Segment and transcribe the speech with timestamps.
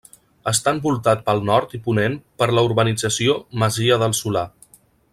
[0.51, 4.47] Està envoltat pel nord i ponent per la Urbanització Masia del Solà.